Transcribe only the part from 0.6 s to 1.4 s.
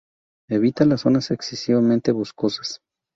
las zonas